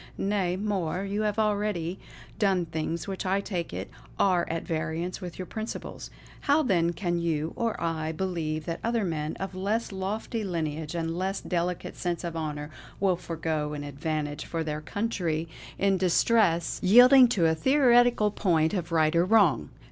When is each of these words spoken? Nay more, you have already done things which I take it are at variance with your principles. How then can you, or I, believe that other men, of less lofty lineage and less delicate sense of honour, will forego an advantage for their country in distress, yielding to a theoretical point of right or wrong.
Nay 0.17 0.55
more, 0.57 1.03
you 1.05 1.21
have 1.21 1.37
already 1.37 1.99
done 2.39 2.65
things 2.65 3.07
which 3.07 3.23
I 3.23 3.39
take 3.39 3.71
it 3.71 3.87
are 4.17 4.47
at 4.49 4.65
variance 4.65 5.21
with 5.21 5.37
your 5.37 5.45
principles. 5.45 6.09
How 6.39 6.63
then 6.63 6.91
can 6.93 7.19
you, 7.19 7.53
or 7.55 7.79
I, 7.79 8.11
believe 8.11 8.65
that 8.65 8.79
other 8.83 9.05
men, 9.05 9.35
of 9.35 9.53
less 9.53 9.91
lofty 9.91 10.43
lineage 10.43 10.95
and 10.95 11.15
less 11.19 11.39
delicate 11.39 11.95
sense 11.95 12.23
of 12.23 12.35
honour, 12.35 12.71
will 12.99 13.15
forego 13.15 13.73
an 13.73 13.83
advantage 13.83 14.43
for 14.45 14.63
their 14.63 14.81
country 14.81 15.47
in 15.77 15.97
distress, 15.97 16.79
yielding 16.81 17.27
to 17.27 17.45
a 17.45 17.53
theoretical 17.53 18.31
point 18.31 18.73
of 18.73 18.91
right 18.91 19.15
or 19.15 19.23
wrong. 19.25 19.69